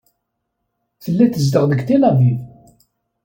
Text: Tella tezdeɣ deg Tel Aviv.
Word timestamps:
Tella 1.03 1.25
tezdeɣ 1.33 1.63
deg 1.67 1.81
Tel 1.87 2.01
Aviv. 2.09 2.39